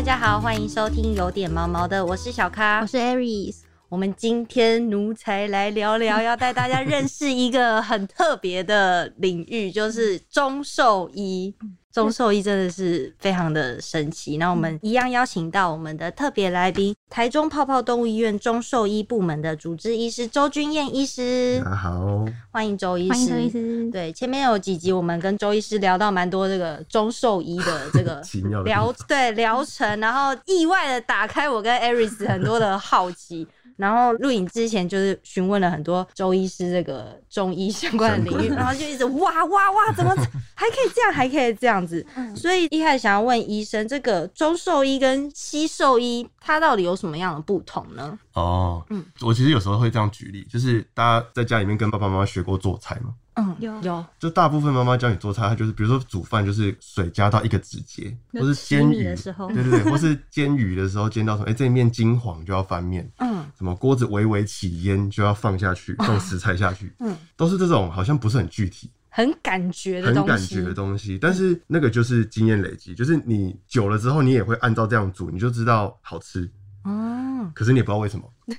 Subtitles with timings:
[0.00, 2.86] 大家好，欢迎收听有点毛毛的，我是小咖我。
[2.86, 3.56] 是 Aries，
[3.90, 11.54] 我们今天奴才来聊聊，要带大家认识一个很特别的领域，就是中兽医。
[11.92, 14.36] 中兽医真的是非常的神奇。
[14.36, 23.10] 那我们一样邀请到我们的特别来宾，台中泡泡动物医院中兽医部门的主治医师周君燕医师，大家好，欢迎周医师。
[23.10, 23.90] 欢迎周医师。
[23.90, 33.46] 对，前面有几集我们跟周医师聊到蛮多这个中兽医的这个 奇妙的疗对疗程，然后意外的打开我跟 Aris 很多的好奇。
[33.80, 40.14] 然后录影之前就是询问了很多周医师这个中医相关的领域，然后就一直哇哇哇，怎么
[40.54, 42.04] 还可以这样，还可以这样子？
[42.36, 48.18] 所以一开始想要问医生，这个中兽医跟西兽医它到底有什么样的不同呢？
[48.34, 53.80] 哦，嗯我其实有时候会这样举例，就是大家在家里面跟爸爸妈妈学过做菜嘛，嗯，有。
[53.82, 54.04] 有。
[54.18, 59.48] 就大部分妈妈教你做菜，她就是比如说煮饭，就是水加到一个指节，或是煎鱼的时候。
[59.52, 63.40] 对对对，或是煎鱼的时候煎到什么，哎、这一面金黄就要翻面，嗯。
[63.56, 76.50] 什么锅子微微起烟就要放下去，放食材下去，嗯，都是这种好像不是很具体，很感觉的很东西，感觉的东西，但是那个就是经验累积，就是你久了之后，你也会按照这样煮，你就知道好吃，
[76.84, 77.19] 哦，
[77.54, 78.24] 可是你也不知道为什么。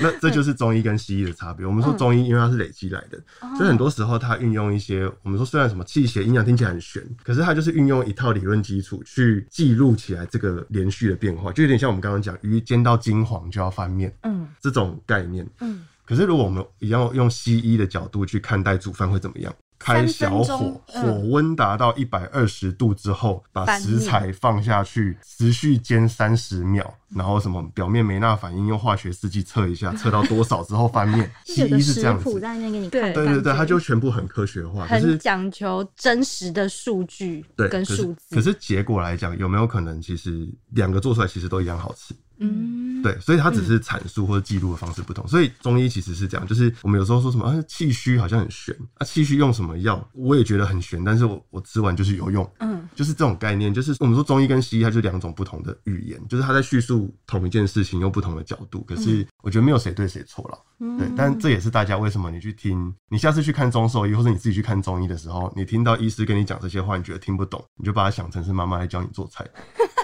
[0.00, 1.66] 那这就是中医跟西医的差别。
[1.66, 15.46] 我们嗯说中医，因为它是累积来的，哦所以很多时候它运用一些我们说虽然什么气血阴阳听起来很玄，可是它就是运用一套理论基础去记录起来这个连续的变化，就有点像我们刚刚讲鱼煎到金黄就要翻面嗯这种概念。
[15.60, 19.54] 嗯，可是如果我们一样用西医的角度去看待煮饭会怎么样？
[19.78, 26.84] 开小火，嗯火温达到一百二十度之后，把食材放下去，持续煎三十秒，
[27.14, 31.30] 然后什么表面没那反应用化学试剂测一下，测到多少之后翻面。
[31.46, 38.34] 西是这样子，在那边给你对看，对对对，它就全部很科学化，可很是讲求真实的数据对，跟数字。
[38.34, 42.14] 可是结果来讲，有没有可能其实两个做出来其实都一样好吃？
[42.38, 45.26] 嗯，对，所以它只是阐述或者记录的方式不同。
[45.26, 53.72] 所以中医其实是这样，就是我们有时候说什么啊气虚好像很玄啊，气虚用什么药，我也觉得很玄，但是我我吃完就是有用，嗯就是这种概念。
[53.72, 58.82] 就是我们说中医跟西医，它就两种不同的语言，就是它在叙述同一件事情，用不同的角度。
[58.82, 60.58] 可是我觉得没有谁对谁错了。
[60.80, 69.44] 嗯对，但这也是大家为什么你去听，你下次去看中兽医，或者你自己去看中医的时候，你听到医师跟你讲这些话，你觉得听不懂，你就把它想成是妈妈来教你做菜，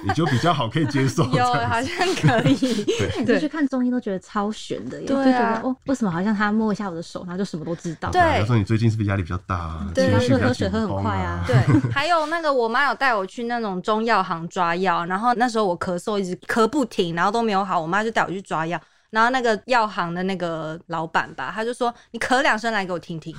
[0.06, 1.24] 你就比较好可以接受。
[1.32, 2.84] 有好像可以。
[3.24, 8.10] 对，就去看中医都觉得超悬的耶，对啊就觉得哦，为什么好像他摸一下我的手，然后就什么都知道？
[8.10, 9.86] 对他说你最近是不是压力比较大啊？
[9.94, 11.56] 对情绪比较喝水喝很快啊 对，
[11.90, 18.80] 还有那个我妈有带我去那种中药行抓药，然后那时候我咳嗽一直咳不停，然后都没有好，我妈就带我去抓药。
[19.10, 23.32] 然后那个药行的那个老板吧，他就说：“你咳两声来给我听听。”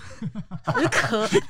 [0.74, 1.42] 我就咳，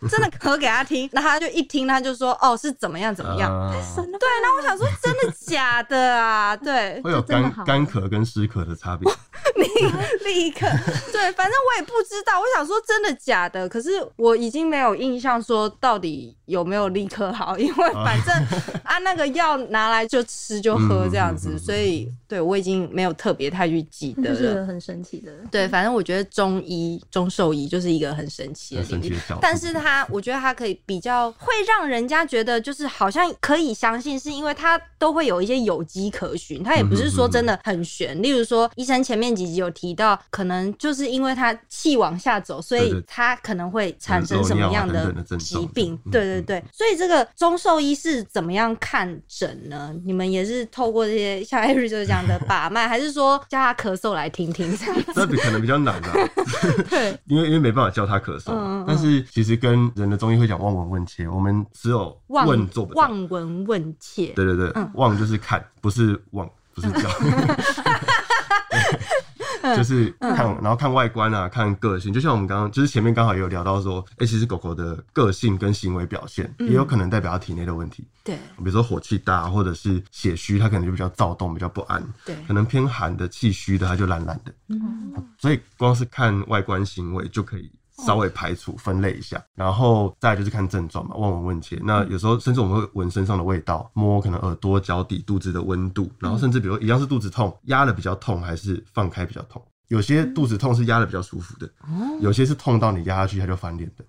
[0.08, 1.08] 真的咳给他听。
[1.12, 3.50] 那他就一听，他就说：“哦，是怎么样怎么样。
[3.72, 6.56] 太神了对，然后我想说，真的假的啊？
[6.56, 9.10] 对，会有干干咳跟湿咳的差别。
[10.24, 10.66] 立刻
[11.12, 12.40] 对，反正我也不知道。
[12.40, 18.34] 我想说真的假的，可是我已经没有印象说到底有没有立刻好，因为反正
[18.82, 24.66] 啊那个药拿来就吃就喝这样子，所以对我已经没有特别太去记得了。
[25.50, 38.20] 对，反正我觉得中医、中兽医就是一个很神奇的领域很神奇的角度，但是它，我觉得他可以比较会让人家觉得就是好像可以相信，是因为他都会有一些有迹可循，他也不是说真的很玄。
[38.22, 45.94] 例如说，医生前面几集有提到，可能就是因为他气往下走，所以他可能会产生什么样的疾病。
[46.06, 49.92] 嗯对对对，所以这个中兽医是怎么样看诊呢？
[50.04, 54.76] 你们也是透过这些像艾瑞就是讲的把脉，还是说叫他咳嗽来听听
[55.14, 56.12] 这可能比较难啊，
[56.88, 63.02] 对， 因为因为没办法叫他咳嗽但是其实跟人的中医会讲望闻问切，我们只有望问做不到。
[63.02, 64.32] 望闻问切。
[64.34, 67.08] 对对对嗯，望就是看，不是望，不是叫。
[67.20, 67.56] 嗯
[69.78, 72.12] 就是看，然后看外观啊，看个性。
[72.12, 78.06] 就像我们刚刚，就是前面刚好也有聊到说，哎、其实狗狗的个性跟行为表现，嗯也有可能代表它体内的问题。
[78.22, 82.06] 对比如说火气大，或者是血虚，它可能就比较躁动，比较不安。
[82.26, 84.52] 对可能偏寒的、气虚的，它就懒懒的。
[85.38, 87.72] 所以光是看外观行为就可以
[88.04, 91.80] 稍微排除分类一下，然后再就是看症状嘛，望闻问切。
[91.84, 99.62] 那有时候甚至我们会闻身上的味道，摸可能耳朵、脚底、肚子的温度，然后甚至比如一样是肚子痛，压的比较痛还是放开比较痛。
[99.88, 101.70] 有些肚子痛是压的比较舒服的，
[102.20, 104.04] 有些是痛到你压下去它就翻脸的。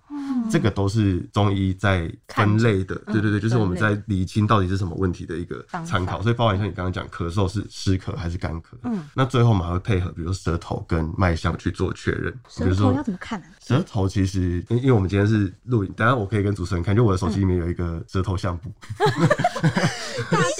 [0.50, 6.20] 这个都是中医在分类的，对对对，就是我们在理清到底是什么问题的一个参考。
[6.22, 12.32] 所以包含像你刚刚讲咳嗽是湿咳还是干咳，嗯，那最后我们还会配合，比如说舌头跟脉象去做确认。
[12.48, 13.46] 舌头要怎么看呢？
[13.60, 18.72] 舌头其实，因因为我们今天是录影，当然我可以跟主持人看，就我的手机里面有一个舌头相簿。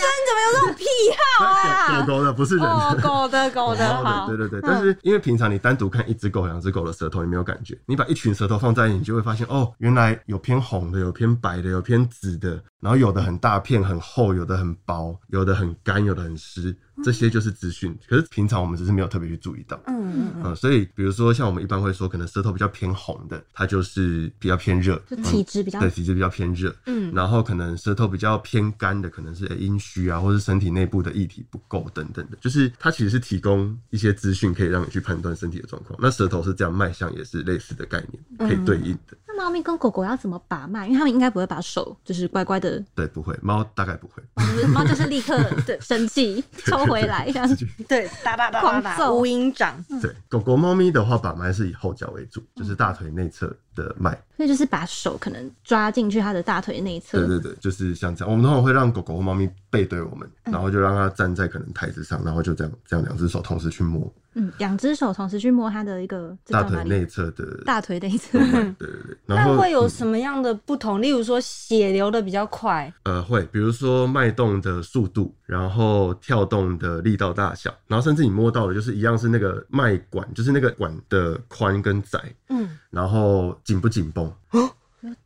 [0.97, 2.01] 癖好啊？
[2.01, 4.27] 狗狗的不是人的，狗的 狗的好。
[4.29, 7.79] 对对对，但是因为平常你单独看一只狗、两只狗的舌头，你没有感觉。
[7.87, 16.77] 你把一群舌头放在一起，你就会发现哦，原来有偏红的，有偏白的，有偏紫的，然后有的很大片很厚，有的很薄，有的很干，有的很湿。
[17.05, 19.81] 这些就是资讯，可是平常我们只是没有特别去注意到。
[19.87, 20.57] 嗯嗯嗯。
[20.57, 26.75] 所以比如说像我们一般会说，可能舌头比较偏红的，它就是比较偏热，就体质比较对体质比较偏热。
[26.87, 27.13] 嗯。
[27.15, 35.99] 然后可能舌头比较偏干的，可能是阴虚啊，或是身体内部的液体不够等等的，就是它其实是提供一些资讯，可以让你去判断身体的状况。
[36.01, 39.17] 那舌头是这样，脉象也是类似的概念，可以对应的。
[39.26, 40.87] 那猫咪跟狗狗要怎么把脉？
[40.87, 42.83] 因为它们应该不会把手就是乖乖的。
[42.95, 43.39] 对，不会。
[43.43, 44.23] 猫大概不会。
[44.69, 46.87] 猫就是立刻对生气抽。
[46.87, 47.29] 回来，
[47.89, 49.85] 对，哒哒哒哒哒，无影掌。
[50.01, 54.21] 对，狗狗、猫咪的话，把脉是以后脚为主，就是大腿内侧的脉。
[54.37, 57.19] 那就是把手可能抓进去它的大腿内侧。
[57.19, 58.31] 对对对，就是像这样。
[58.31, 64.13] 我们通常会让狗狗或猫咪背对我们，然后就让它站在可能台子上，然后就这样这样两只手同时去摸。
[64.39, 68.39] 嗯，两只手同时去摸它的一个大腿内侧的大腿内侧。
[68.39, 69.17] 对对对。
[69.25, 71.01] 那会有什么样的不同？
[71.01, 72.93] 例如说血流的比较快。
[73.05, 82.21] 呃，会，比如说脉动的速度，然后跳动的力道大小，然后甚至你摸到的，就是一样是那个脉管，就是那个管的宽跟窄。
[82.49, 82.69] 嗯。
[82.91, 84.33] 然后紧不紧绷？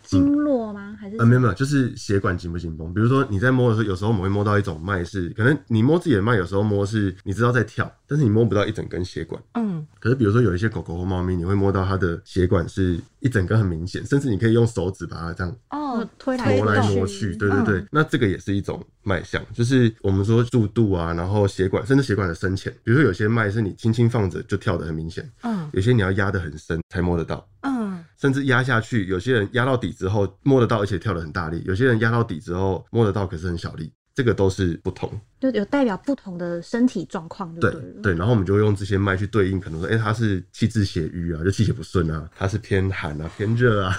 [0.02, 0.96] 经络吗？
[1.00, 2.92] 还是呃没有没有，就是血管紧不紧绷。
[2.92, 9.40] 比如说你在摸的时候，有时候我们会摸到一种脉是，可能你摸自己的脉，有时候摸是你知道在跳，但是你摸不到一整根血管。
[9.54, 9.86] 嗯。
[9.98, 17.34] 可是比如说有一些狗狗或猫咪，你会摸到它的血管是一整根很明显，甚至你可以用手指把它这样哦推来挪来挪去。
[17.36, 22.72] 对对对，那这个也是一种脉象，就是我们说速度啊，然后血管甚至血管的深浅。
[22.82, 27.79] 比如说有些脉是你轻轻放着就跳的很明显，嗯，有些你要压的很深才摸得到，嗯，
[28.20, 33.92] 甚至压下去，有些人压到底之后摸得到，而且跳得很大力；有些人压到底之后摸得到，可是很小力。
[34.12, 35.08] 这个都是不同，
[35.40, 37.72] 就有代表不同的身体状况，对
[38.02, 38.12] 对。
[38.12, 43.96] 然后我们就会用这些脉去对应，可能说，哎，他是气滞血瘀啊，就气血不顺啊；他是偏寒啊，偏热啊，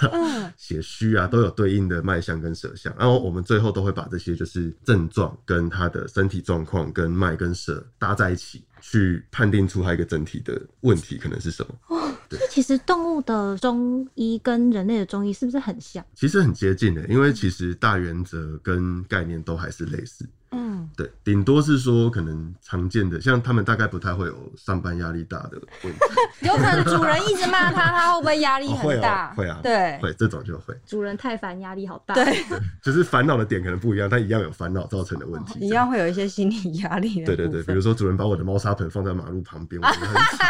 [0.56, 2.94] 血虚啊，都有对应的脉象跟舌象。
[2.96, 8.62] 然后我们最后都会把这些就是症状跟他的身体状况跟脉跟舌搭在一起。
[8.82, 11.74] 去判定出它一个整体的问题可能是什么？
[11.88, 16.04] 哦，那其实动物的中医跟人类的中医是不是很像？
[16.14, 20.28] 其实很接近的，因为其实大原则跟概念都还是类似。
[20.52, 25.98] 嗯，对，顶多是说可能常见的，像他们大概不太会有上班压力大的问题。
[26.46, 29.32] 有可能主人一直骂他，他会不会压力很大？
[29.34, 30.74] 会啊，对，会这种就会。
[30.86, 32.14] 主人太烦，压力好大。
[32.14, 32.44] 对，
[32.82, 37.24] 就是烦恼的点可能不一样，但一样有烦恼造成的问题， 一样会有一些心理压力。
[37.24, 40.46] 对对对，比如说主人把我的猫砂盆放在马路旁边，我觉得很吵，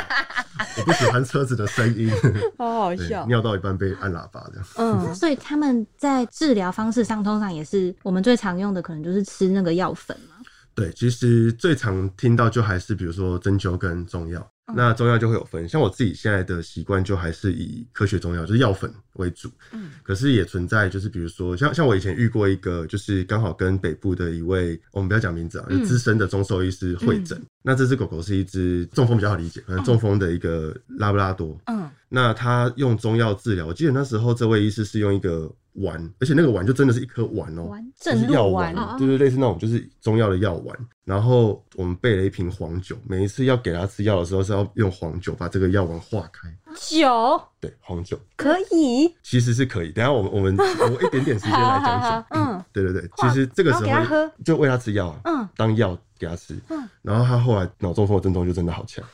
[0.80, 2.10] 我不喜欢车子的声音，
[2.58, 4.66] 好好笑，尿到一半被按喇叭这样。
[4.76, 10.36] 嗯，所以他们在治疗方式上，通常也是我们最常用的，可能就是吃那个药粉吗。
[10.74, 15.68] 对，其实最常听到就还是比如说针灸跟中药，那中药就会有分。
[15.68, 19.50] 像我自己现在的习惯就还是以科学中药，就是药粉为主。
[19.72, 27.40] 嗯，可是也存在就是比如说像像我以前遇过一个，就是刚好跟北部的一位，我们不要讲名字啊，就资深的中兽医师会诊。
[27.62, 31.58] 那这只狗狗是一只中风比较好理解，可能中风的一个拉布拉多。
[31.66, 35.52] 嗯，那他用中药治疗，我记得那时候这位医师是用一个。
[35.76, 40.78] 丸，而且那个丸就真的是一颗丸哦，就是药丸，对对，类似那种就是中药的药丸。
[41.02, 46.54] 然后我们备了一瓶黄酒，每一次要给他吃药的时候是要用黄酒把这个药丸化开。
[46.76, 49.90] 酒，对，红酒可以，其实是可以。
[49.90, 52.24] 等下我们我们我一点点时间来讲讲。
[52.30, 55.96] 嗯，对对对，其实这个时候就喂他吃药，嗯，当药。
[56.22, 59.04] 给他吃，嗯，然后他后来脑中风的症状就真的好强，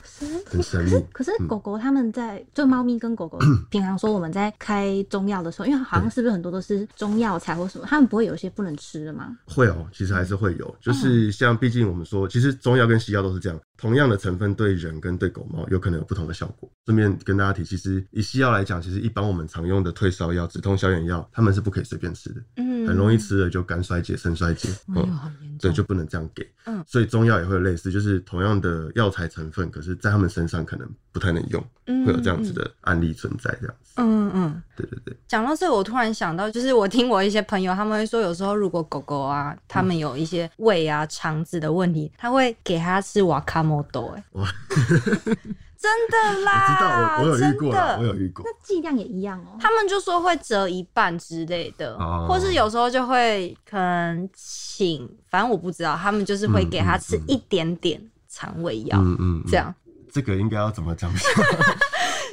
[0.45, 1.03] 很神秘。
[1.11, 3.39] 可是狗狗他们在就猫咪跟狗狗
[3.71, 9.39] 平常说我们在开中药的时候，因为好像是不是很多都是中药材或什么，他们不会有一些不能吃的吗？
[9.47, 16.71] 会哦，其实还是会有，就是像毕竟我们说，其实中药跟西药都是这样，同样的成分对人跟对狗猫有可能有不同的效果。
[16.85, 25.19] 顺便跟大家提，其实以西药来讲，其实一般我们常用的退烧药、止痛消炎药，他们是不可以随便吃的，嗯，很容易吃了就肝衰竭、肾衰竭，嗯，
[25.59, 26.83] 对，就不能这样给，嗯。
[26.87, 31.63] 所以中药也会类似，就是同样的药材成分，可是在他们身上可能不太能用，
[32.07, 33.93] 会有这样子的案例存在，这样子。
[33.97, 35.17] 嗯嗯，对对对。
[35.27, 44.25] 讲到这，我突然想到，就是我听我一些朋友他们会说，有时候如果狗狗啊，他们有一些胃啊、肠子的问题，他会给他吃瓦卡莫多，哎，
[45.81, 48.45] 真的啦我啦，知道，我我有遇过啦，真的我有遇过。
[48.45, 49.57] 那剂量也一样哦。
[49.61, 59.73] 他们就说会折一半之类的，哦或是有时候就会可能请，反正我不知道，他们就是会给他吃一点点肠胃药，嗯嗯，嗯这样
[60.13, 61.11] 这个应该要怎么讲？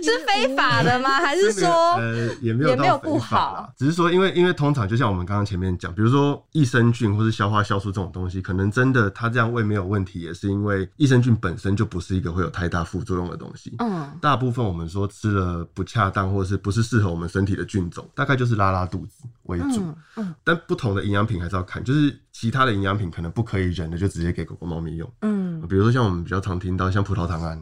[0.05, 1.09] 是非法的吗？
[1.09, 13.75] 还是说呃也没有也没有不好，只是说因为因为通常就像我们刚刚前面讲，比如说益生菌或是消化酵素这种东西，可能真的它这样胃没有问题，也是因为益生菌本身就不是一个会有太大副作用的东西。
[13.79, 19.81] 嗯大部分我们说吃了不恰当或是不是适合我们身体的菌种，大概就是拉拉肚子为主。
[19.81, 25.10] 嗯嗯但不同的营养品还是要看，就是其他的营养品可能不可以忍的，就直接给狗狗、猫咪用。
[25.22, 27.58] 嗯比如说像我们比较常听到像葡萄糖胺、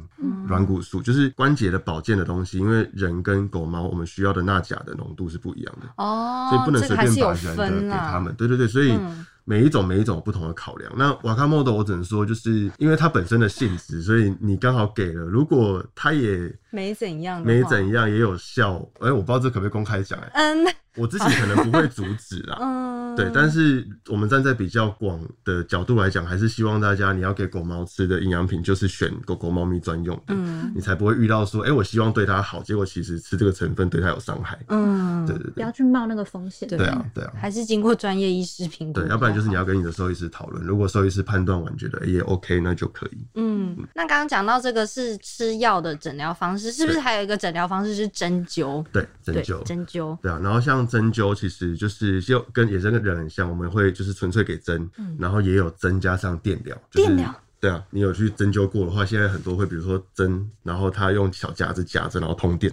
[0.47, 8.33] 软骨素，就是关节的保健的东西，因为人跟狗猫我们需要的钠钾的浓度是不一样的，哦，所以不能这随便把人的给他们。
[8.33, 10.91] 对对对，所以嗯每一种每一种有不同的考量。
[10.97, 20.73] 那瓦卡莫德我只能说，就是因为它本身的性质，所以你刚好给了，如果它也没怎样，没怎样，也有效，哎、我不知道这可不可以公开讲，哎，嗯。
[20.95, 22.55] 我自己可能不会阻止啦。
[22.61, 30.71] 嗯，对，但是我们站在比较广的角度来讲，还是希望大家你要给狗猫吃的营养品，就是选狗狗、猫咪专用的，嗯。
[30.75, 34.59] 你才不会遇到说，哎、我希望对它好，结果其实吃这个成分对它有伤害。
[34.67, 35.51] 嗯，对对对。
[35.53, 36.69] 不要，去冒那个风险。
[36.69, 43.25] 对对啊，对啊，还是经过专业医师评估，对，要不然就是你要跟你的兽医师讨论，如果兽医师判断完觉得、哎也 OK，那就可以。
[43.33, 48.83] 嗯，那刚刚讲到这个是吃药的诊疗方式，是不是还有一个诊疗方式是针灸？
[48.91, 49.63] 对，针，灸。
[49.63, 56.75] 针灸，对啊，然后像针灸，其实就是就跟也是跟人很像，我们会就是纯粹给针，然后也有针加上电疗。
[56.91, 62.69] 就是电疗对啊，你有去针灸过的话，现在很多会比如说针，然后他用小夹子夹着，然后通电。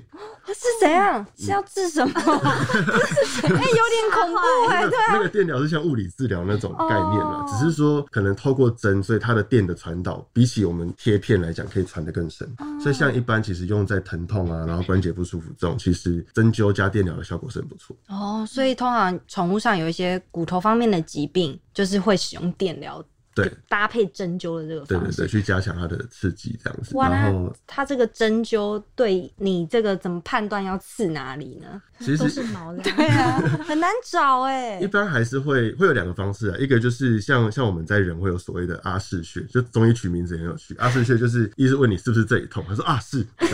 [0.49, 1.25] 是怎样？
[1.37, 2.11] 是要治什么？
[2.19, 12.45] 哎、有点恐怖哎、对啊那个电疗是像物理治疗那种概念啦，哦只是说可能透过针，所以它的电的传导比起我们贴片来讲，可以传得更深。
[12.59, 17.95] 哦所以像一般其实用在疼痛啊，然后关节不舒服这种，其实针灸加电疗的效果是很不错。
[18.09, 25.19] 哦，所以通常宠物上有一些骨头方面的疾病，就是会使用电疗对搭配针灸的这个方式。
[25.19, 26.95] 对对对，去加强它的刺激这样子。
[26.97, 31.81] 然后它这个针灸对你这个怎么判断要刺哪里呢？
[32.01, 32.83] 其实是毛的。
[32.91, 40.75] 对啊，很难找哎、一般还是会会有两个方式啊，一个就是像像我们在人会有所谓的阿是穴，就中医取名字也很有趣。
[40.79, 43.51] 阿是穴就是医师问你是不是这里痛，他说啊是，对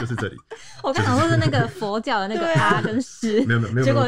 [0.00, 0.36] 就是这里，
[0.82, 4.06] 我刚想说是那个佛教的那个阿跟师，没有没有没有结果。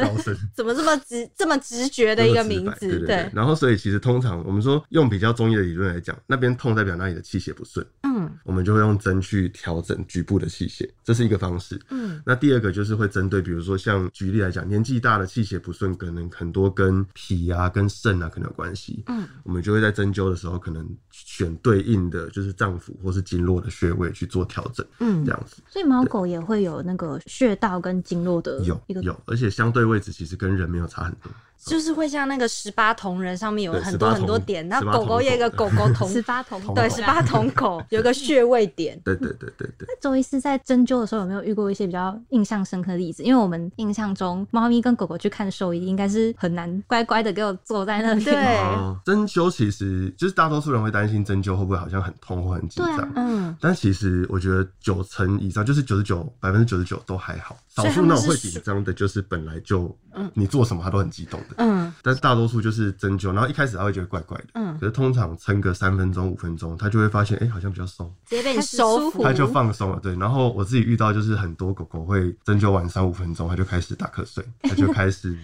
[0.55, 2.99] 怎么这么直这么直觉的一个名字？
[3.05, 3.29] 对。
[3.33, 7.85] 然后所以其实通常我们说用比较中医的理论来讲，那边痛代表那里的气血不顺，
[8.19, 11.79] 嗯我们就会用针去调整局部的气血，这是一个方式。
[11.89, 19.03] 嗯那第二个就是会针对，比如说像举例来讲，年纪大的气血不顺，可能很多跟脾啊、跟肾啊可能有关系。
[19.07, 25.61] 嗯，我们就会在针灸的时候，可能选对应的就是脏腑或是经络的穴位去做调整，嗯这样子。
[25.69, 31.31] 所以猫狗也会有那个穴道跟经络的有一个有，而且相对位置其实跟人没有差很多。
[31.65, 38.99] 就是会像那个十八铜人上面有很多很多点，那狗狗也有个狗狗铜十八铜对十八铜狗有个穴位点。
[39.03, 39.87] 对对对对对。
[39.87, 43.23] 那周医师在针灸的时候有没有遇过一些比较印象深刻的例子？
[43.23, 48.23] 因为我们印象中，猫咪跟狗狗去看兽医，应该是很难乖乖的给我坐在那里。
[48.23, 59.95] 对哦，针灸其实就是大多数人会担心针灸会不会好像很痛或很紧张，啊嗯，但其实我觉得九成以上，就是九十九百分之九十九都还好，少数那种会紧张的，就是本来就
[60.33, 69.99] 你做什么他都很激动的，嗯但是大多数就是针灸，然后一开始他会觉得怪怪的，嗯可是通常撑个三分钟五分钟，他就会发现哎、好像比较松，直接被你收服舒服，他就放松了。
[69.99, 75.37] 对，然后我自己遇到就是很多狗狗会针灸完三五分钟，它就开始打瞌睡， 它就开始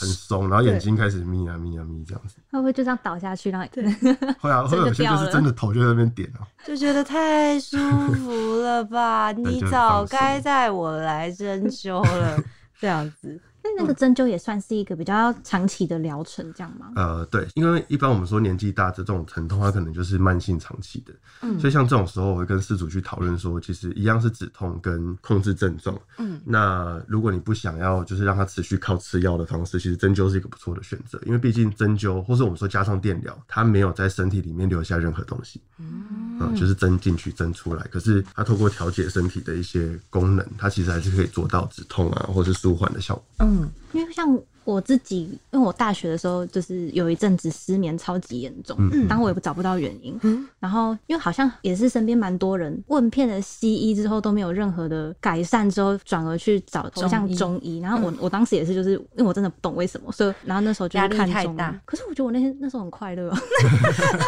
[0.00, 2.36] 很松，然后眼睛开始眯啊眯啊眯这样子。
[2.50, 3.84] 会不会就这样倒下去然后对？
[4.40, 6.46] 会啊，会有些就是真的头就在那边点啊。
[6.66, 7.76] 就觉得太舒
[8.14, 9.32] 服了吧？
[9.36, 12.38] 你早该带我来针灸了，
[12.78, 13.40] 这样子。
[13.76, 16.92] 那那个针灸也算是一个比较长期的疗程，这样吗？
[16.96, 21.58] 呃，对，因为一般我们说年纪大的这种疼痛，它可能就是慢性长期的，嗯。
[21.58, 25.98] 所以像这种时候，我会跟事主去讨论说，其实一样是止痛跟控制症状。
[26.18, 43.24] 嗯，那如果你不想要就是让它持续靠吃药的方式，其实针灸是一个不错的选择，因为毕竟针灸或是我们说加上电疗，它没有在身体里面留下任何东西，嗯，就是针进去针出来，可是它透过调节身体的一些功能，它其实还是可以做到止痛啊，或是舒缓的效果。
[43.38, 43.59] 嗯
[43.92, 44.40] 因为像
[44.70, 50.18] 我自己，因为我大学的时候就是有一阵子失眠超级严重，嗯但我也不找不到原因。
[50.22, 57.78] 嗯然后因为好像也是身边蛮多人问遍了西医之后都没有任何的改善，之后转而去找投向中医。
[57.80, 61.80] 然后我、我当时也是就是因为我真的不懂为什么，所以然后那时候就压力是看中医太大。
[61.84, 63.36] 可是我觉得我那天那时候很快乐、哦，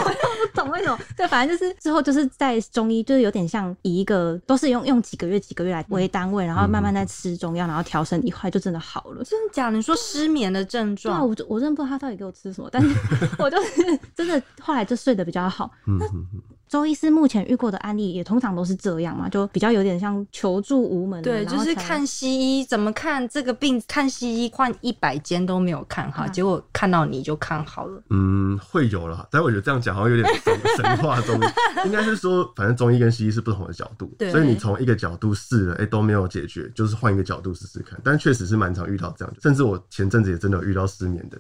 [0.05, 0.99] 我又不懂为什么。
[1.17, 9.23] 对，反正就是之后就是在中医，就是有点像以一个都是用用几个月几个月来为单位，然后慢慢在吃中药，然后调身一块就真的好了。
[9.25, 9.77] 真的假的？
[9.77, 12.89] 你说失眠的症对啊，状，我就我真的不知道他到底给我吃什么，但是
[13.39, 15.71] 我就是真的后来就睡得比较好。
[15.87, 28.03] 嗯嗯嗯，周医师目前遇过的案例也通常都是这样嘛，就比较有点像求助无门的，对，就是看西医怎么看这个病，看西医换一百间都没有看好，嗯结果看到你就看好了。
[28.09, 31.39] 嗯，会有了，但我觉得这样讲好像有点神 神话中，
[31.85, 38.01] 应该是说，反正中医跟西医是不同的角度，对所以你从一个角度试了，哎、都没有解决，就是换一个角度试试看。
[38.03, 41.39] 但确实是蛮常遇到这样的，甚至我前阵子也真的有遇到失眠的，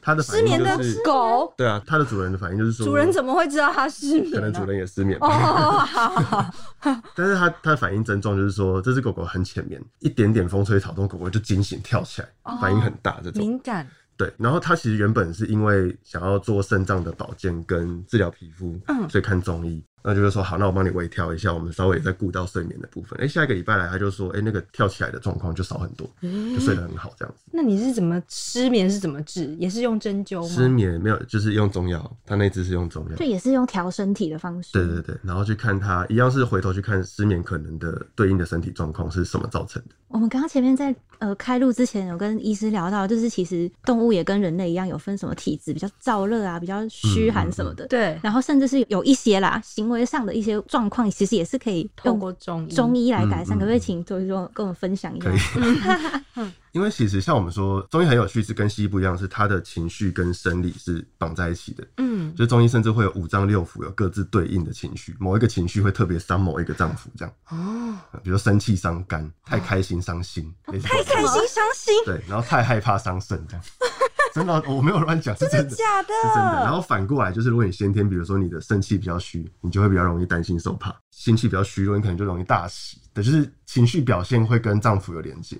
[0.00, 4.36] 他的失眠的就是，狗，对啊，它的主人的反应就是说，主人怎么会知道它失眠呢？
[4.36, 12.28] 可能主人也失眠哦，吧，好好好， 但是它它的反应症状就是说，这只狗狗很浅眠，一点点风吹草动，狗狗就惊醒跳起来，
[12.60, 13.40] 反应很大这种。
[13.40, 13.86] 敏感，
[14.16, 19.82] 对，然后它其实原本是因为想要做肾脏的保健跟治疗皮肤，嗯所以看中医。
[20.04, 23.18] 那就是说好，那我帮你微调一下，我们稍微再顾到睡眠的部分。
[23.20, 27.44] 哎、下一个礼拜来，他就说，哎、那个跳起来的状况就少很多，就睡得很好这样子。
[27.50, 29.54] 那你是怎么失眠是怎么治？
[29.58, 30.68] 也是用针灸吗失？
[30.68, 33.24] 眠没有，就是用中药，他那只是用中药就。
[33.24, 34.72] 也是用调身体的方式。
[34.72, 39.94] 对对对，然后去看他，一样是回头去看失眠可能的对应的身体状况是什么造成的。
[40.08, 47.86] 我们刚刚前面在呃开录之前有跟医师聊到，就是其实动物也跟人类一样有分什么体质，比较燥热啊，比较虚寒什么的。
[47.86, 53.56] 对，然后甚至是有一些啦，行为上的一些状况，其实也是可以透用过中医，中医来改善。
[53.56, 56.42] 嗯嗯可不可以请周医生跟我们分享一下可？
[56.42, 61.86] 以， 因为其实像我们说，中医很有趣，是跟西医不一样，是他的情绪跟生理是绑在一起的。
[61.98, 73.62] 嗯，就是中医甚至会有五脏六腑有各自对应的情绪，某一个情绪会特别伤某一个脏腑，这样，哦，呃比如说生气伤肝，太开心伤心，太开心伤心，对，然后太害怕伤肾，这样。
[74.34, 76.08] 真的，我没有乱讲，是真的，假的？
[76.08, 76.64] 是真的。
[76.64, 82.98] 然后反过来就是，如果你先天，比如说你的肾气比较虚，你就会比较容易担心受怕；心气比较虚弱，你可能就容易大喜。
[83.12, 85.56] 对，就是情绪表现会跟脏腑有连接。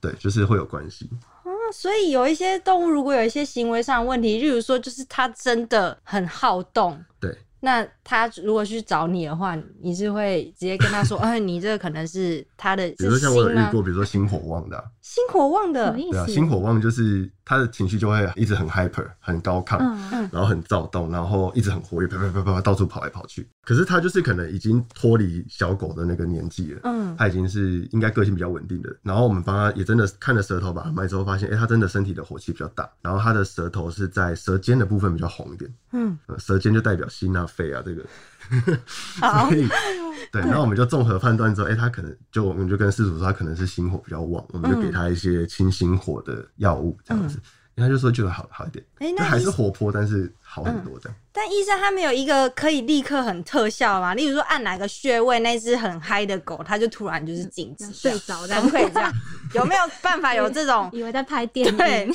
[0.00, 1.08] 对，就是会有关系。
[1.72, 7.34] 所以有一些动物如果有一些行为上的问题，例如说就是它真的很好动，对，
[7.64, 13.18] 那他如果去找你的话，你是会直接跟他说， 哎，你这个可能是他的比如说？
[13.18, 16.32] 像我有遇过，比如说心火旺的啊、心火旺什的么，意对啊，思？
[16.32, 19.78] 心火旺就是他的情绪就会一直很 hyper，很高亢，
[20.12, 23.48] 嗯，然后很躁动，然后一直很活跃，啪啪啪啪啪到处跑来跑去。
[23.64, 28.90] 可是他就是可能已经脱离小狗的那个年纪了，嗯，他已经是应该个性比较稳定的。
[29.02, 38.04] 然后我们帮他也真的看了舌头把它脉之后，发现，哎、他真的身体的火气比较大，然后他的舌头是在舌尖的部分比较红一点，嗯，呃、舌尖就代表心啊、肺啊这个。
[39.20, 39.48] 好。
[39.50, 39.68] 所以
[40.30, 47.38] 对，然后我们就综合判断之后，哎、他可能就我们就跟师主说他可能是心火比较旺，我们就给他一些清心火的药物这样子，
[47.74, 51.16] 然后他就说就好好一点，哎、就还是活泼，但是好很多这样。
[51.34, 54.14] 但医生他没有一个可以立刻很特效嘛？
[54.14, 59.10] 例如说按哪个穴位，那只很嗨的狗，它就突然就是静止睡着这可不可以这样？
[59.54, 60.90] 有没有办法有这种？
[60.92, 62.12] 以为在拍电影对影，，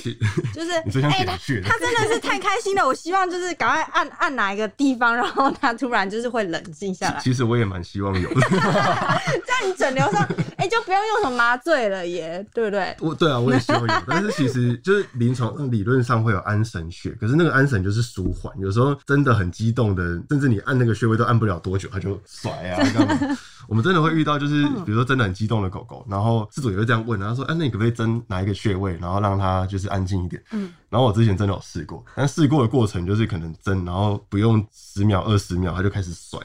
[0.53, 0.71] 就是
[1.01, 7.19] 哎，他点穴他真的是太开心了，我希望就是赶快按按哪一个地方，然后他突然就是会冷静下来。
[7.19, 8.41] 其实我也蛮希望有的。
[8.51, 10.21] 这样你诊疗上，
[10.57, 12.95] 哎、就不用用什么麻醉了耶，对不对？
[12.99, 23.37] 我对啊，我也希望有，但是其实就是临床理论上会有安神穴，可是那个安神就是舒缓，有时候真的很激动的，甚至你按那个穴位都按不了多久，它就甩啊干嘛。
[23.67, 36.39] 我们真的会遇到，就是比如说真的很激动的狗狗，然后饲主也会这样问，然后说：“哎、那你可不可以针哪一个穴位，然后让它就是安静一点？”嗯，然后我之前真的有试过，但试过的过程就是可能针，然后不用十秒二十秒，它就开始甩，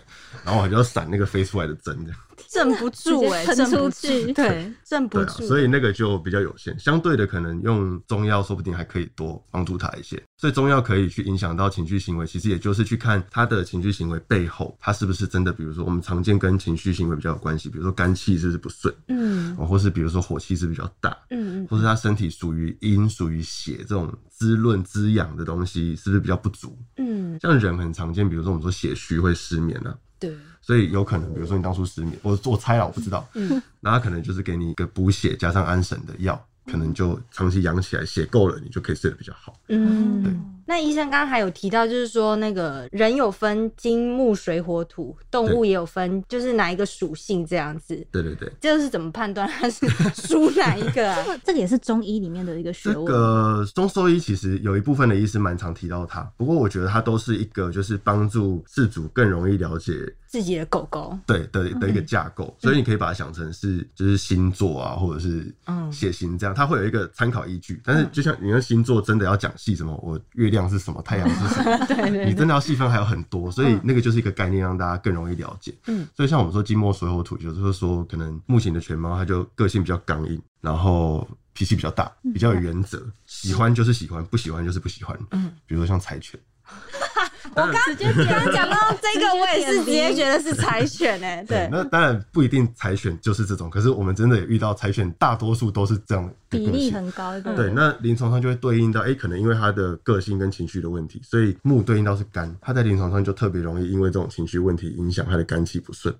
[0.45, 2.21] 然后我就要闪那个飞出来的针这样。
[2.49, 5.47] 镇不住哎、直接喷出镇不住去对，镇不住。
[5.47, 6.79] 所以那个就比较有限。
[6.79, 10.23] 相对的，可能用中药说不定还可以多帮助他一些。
[10.37, 26.77] 所以中药可以去影响到情绪行为，其实也就是去看他的情绪行为背后，他是不是真的，比如说我们常见跟情绪行为比较有关系，比如说肝气是不是不顺，嗯哦或是比如说火气是比较大，嗯嗯或是他身体属于阴属于血这种滋润滋养的东西是不是比较不足？
[26.97, 29.97] 嗯，像人很常见，比如说我们说血虚会失眠啊，
[30.29, 39.59] 对，所以有可能，比如说你当初失眠，我我猜了，我不知道，嗯，那他可能就是给你一个补血加上安神的药，可能就长期养起来，血够了，你就可以睡得比较好。
[39.69, 40.23] 嗯。
[40.23, 40.31] 那
[40.73, 47.95] 那医生刚刚还有提到，就是说那个人有分金木水火土，动物也有分，就是哪一个属性这样子。
[48.11, 51.23] 对对对，这个是怎么判断它是 属哪一个啊？
[51.27, 53.05] 这个这个也是中医里面的一个学这问。
[53.05, 59.93] 个中兽医其实有一部分的医师蛮常提到它，不过我觉得它都是一个就是帮助饲主更容易了解
[60.27, 67.79] 自己的狗狗，对的的一个架构，所以你可以把它想成是就是星座啊，或者是嗯血型这样，它会有一个参考依据。
[67.85, 75.75] 但是就像你的星座真的要讲细什么，我月亮是什么，太阳是什么， 对对你，真的要细分还有很多，所以那个就是一个概念，让大家更容易了解。
[75.87, 85.19] 嗯，所以像我们说金木水火土，就是说可能目前的犬猫它就个性比较刚硬，然后脾气比较大，比较有原则，喜欢就是喜欢，不喜欢就是不喜欢。
[85.31, 86.39] 嗯，比如说像柴犬，
[87.57, 96.91] 我刚直接刚刚讲到这个，我也是直接觉得是柴犬哎， 对，那当然不一定柴犬就是这种，可是我们真的也遇到柴犬，大多数都是这样的比例。
[96.91, 106.15] 很高，对对，那临床上就会对应到，哎、可能因为他的个性跟情绪的问题，所以木对应到是肝，他在临床上就特别容易因为这种情绪问题影响他的肝气不顺，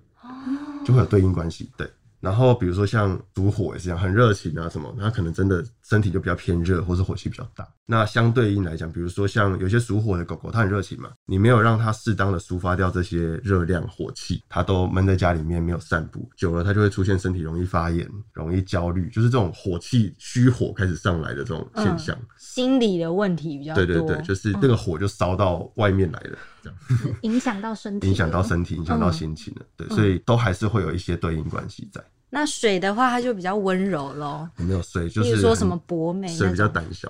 [0.85, 1.69] 就会有对应关系。
[1.75, 1.89] 对，
[2.23, 7.67] 然后比如说像属火也是这样，很热情啊什么，他可能真的身体就比较偏热，或是火气比较大。
[7.85, 22.17] 那相对应来讲，比如说像有些属火的狗狗，它很热情嘛，你没有让它适当的抒发掉这些热量火气，它都闷在家里面没有散步，久了它就会出现身体容易发炎、容易焦虑，就是这种火气虚火开始上来的这种现象。
[22.53, 26.77] 心理的问题比较多，对对对，就是那个火就烧到外面来了，这样。
[27.23, 29.65] 影响到身体，影响到身体，影响到心情了。
[29.75, 31.99] 对，所以都还是会有一些对应关系在。
[32.35, 34.49] 那水的话，它就比较温柔喽。
[34.57, 35.07] 有没有水？
[35.07, 37.07] 就是说什么博美那水比较，胆小，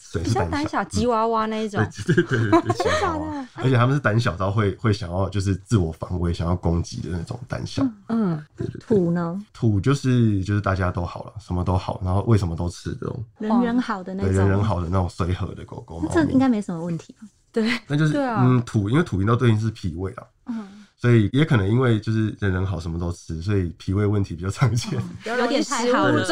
[0.00, 0.30] 水比。
[0.30, 2.14] 较胆小， 吉娃娃那一种对。
[2.24, 2.60] 对对对
[3.52, 7.86] 而且他们是胆小到会会想要就是自我防卫，想要攻击的那种胆小。
[8.08, 8.42] 嗯，
[8.80, 16.38] 土呢，土就是就是大家都好了，什么都好，然后为什么都吃这种人人好的那种，人人好的那种随和的狗狗这应。
[16.38, 17.28] 该没什么问题吧？
[17.52, 20.66] 对，那就是对啊嗯土，因为土应到对应是脾胃啊，嗯，
[21.06, 25.00] 所以也可能因为就是人人好什么都吃，所以脾胃问题比较常见。
[25.24, 26.26] 有点太好了。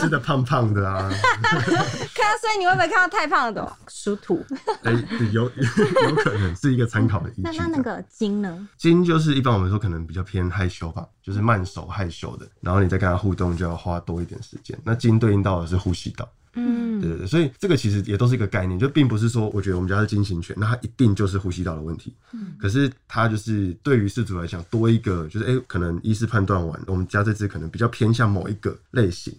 [0.00, 4.40] 吃的胖胖的啊， 看到，所以你会不会看到太胖的哦属土？
[4.84, 4.92] 哎、
[5.32, 7.42] 有有可能是一个参考的依据。
[7.42, 8.68] 那那那个金呢？
[8.78, 14.78] 金就是一般我们说可能比较偏害羞吧，就是慢手害羞的，然后你再跟他互动就要花多一点时间。
[14.84, 22.14] 那金对应到的是呼吸道，嗯，对对对，所以这个其实也都是一个概念，就并不是说我觉得我们家是金型犬，那它一定就是呼吸道的问题。
[22.32, 29.34] 嗯可是它就是对于饲主来讲多一个，就是哎、可能医师判断完，我们家这只可能比较偏向某一个类型。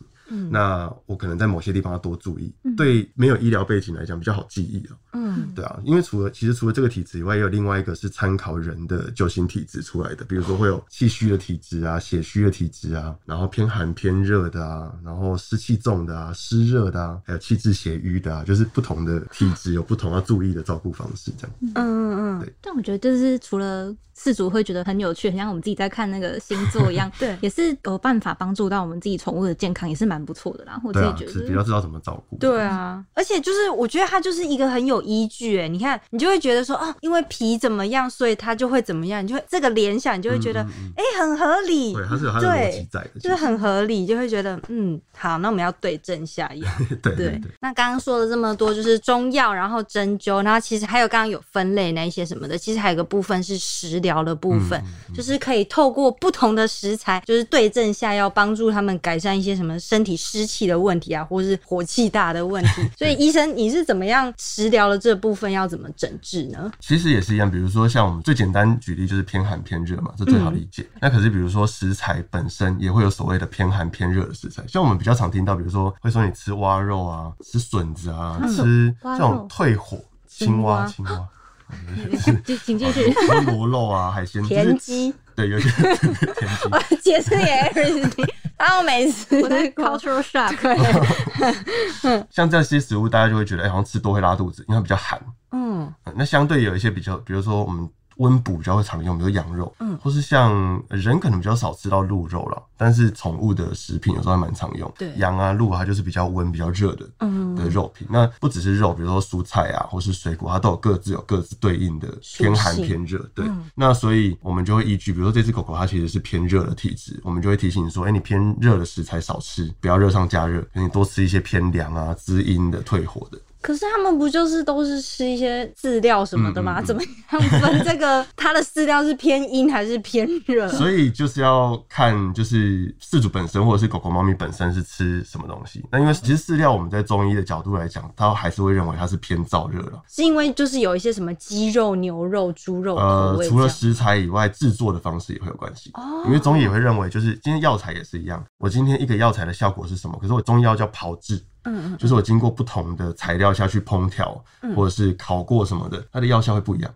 [0.50, 4.96] 那我可能在某些地方要多注意，对没有医疗背景来讲比较好记忆哦。
[5.14, 21.56] 嗯，对啊，因为除了其实除了这个体质以外，也有另外一个是参考人的九型体质出来的，比如说会有气虚的体质啊、血虚的体质啊，然后偏寒偏热的啊，然后湿气重的啊、湿热的啊，还有气滞血瘀的啊，就是不同的体质有不同要注意的照顾方式，这样。
[21.76, 22.02] 嗯。
[22.12, 30.80] 嗯嗯，但我觉得就是除了饲主会觉得很有趣，很像我们自己在看那个星座一样，对 也是有办法帮助到我们自己宠物的健康，也是蛮不错的啦。
[30.84, 32.38] 我自己觉得是比较知道怎么照顾。
[32.38, 46.68] 对啊，而且就是我觉得它就是一个很有依据，哎，你看你就会觉得说啊，因为皮怎么样，所以它就会怎么样，你就会这个联想，你就会觉得嗯嗯嗯哎、很合理，对，它是有它的逻辑在的，就是很合理，就会觉得嗯，好，那我们要对症下药。
[47.02, 54.82] 对。，那刚刚说了这么多，就是中药，然后针灸，然后其实还有刚刚有分类那一些什么的，其实还有个部分是食疗的部分，
[55.14, 62.70] 就是可以透过不同的食材，就是对症下药，帮助他们改善一些什么身体湿气的问题啊，或是火气大的问题。
[62.98, 66.72] 所以医生，你是怎么样食疗的这部分要怎么整治呢？
[66.80, 70.86] 其实也是一样，比如说像我们最简单举例就是偏寒偏热嘛，这最好理解。
[71.00, 79.98] 那可是比如说食材本身也会有所谓的偏寒偏热的食材，像我们比较常听到，比如说会说你吃蛙肉啊，吃笋子啊，吃蛙这种退火
[80.28, 81.28] 青蛙青蛙。
[82.46, 83.14] 请请继续。
[83.14, 90.56] 吃螺肉啊，海鲜就是田鸡，对，有些田鸡，我解释给 Everything，然后每次我在 cultural shock，
[92.30, 95.20] 像这些食物，大家就会觉得，哎、好像吃多会拉肚子，因为它比较寒。
[95.52, 95.92] 嗯。
[96.04, 97.88] 呃那相对有一些比较，比如说我们
[98.22, 100.52] 温补比较会常用，比如羊肉，嗯或是像
[100.90, 104.92] 呃人可能比较少吃到鹿肉了，但是宠物的食品有时候还蛮常用。
[104.98, 108.08] 对羊啊、鹿啊，它就是比较温、比较热的嗯的肉品。
[108.10, 112.08] 那不只是肉，比如说蔬菜啊，或是水果，它都有各自有各自对应的
[112.38, 113.20] 偏寒偏热。
[113.34, 123.38] 对，嗯那所以我们就会依据，比如说这只狗狗它其实是偏热的体质，我们就会提醒你说，哎、你偏热的食材少吃，不要热上加热，你多吃一些偏凉啊、滋阴的、退火的。
[123.62, 126.80] 可是他们不就是都是吃一些饲料什么的吗？
[126.80, 130.68] 嗯嗯嗯怎么样分这个 它的饲料是偏阴还是偏热？
[130.70, 135.86] 所以就是要看，就是饲主本身或者是狗狗、猫咪本身是吃什么东西。
[135.92, 140.02] 那因为其实饲料，我们在中医的角度来讲，它还是会认为它是偏燥热了。
[140.10, 145.92] 是因为就是有一些什么鸡肉、牛肉、猪肉呃，除了食材以外，制作的方式也会有关系。
[145.94, 150.18] 哦因为中医也会认为，就是今天药材也是一样，我今天一个药材的效果是什么？
[150.22, 154.44] 可是我中医药叫炮制，嗯嗯就是我经过不同的材料下去烹调，
[154.76, 156.94] 或者是烤过什么的，它的药效会不一样。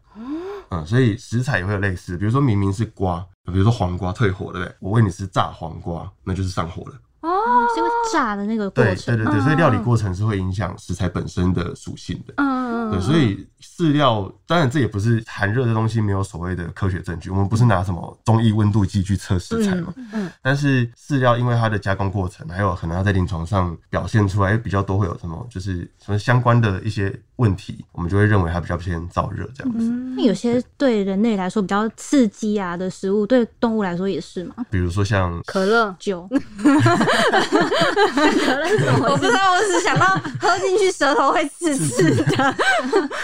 [0.72, 4.76] 嗯，所以食材也会有类似，比如说明明是瓜，比如说黄瓜退火，对不对？
[4.80, 6.96] 我喂你吃炸黄瓜，那就是上火了。
[7.22, 9.16] 哦，是因为炸的那个过对对。
[9.16, 12.34] 对对，所以料理过程是会影响食材本身的属性的。
[12.38, 17.30] 嗯对，所以饲料当然这也不是寒热的东西，没有所谓的科学证据。
[17.30, 19.94] 我们不是拿什么中医温度计去测食材嘛。
[20.14, 30.22] 嗯但是饲料因为它的加工过程，还有可能它在临床上表现出来比较多会有什么，就是什么相关的一些问题，我们就会认为它比较偏燥热这样子。
[30.22, 34.56] 有些对人类来说比较刺激啊的食物，对动物来说也是嘛？
[34.70, 35.96] 比如说像可乐。
[36.00, 36.38] 酒， 我
[39.18, 40.06] 不知道，我只想到
[40.40, 42.56] 喝进去舌头会刺刺的，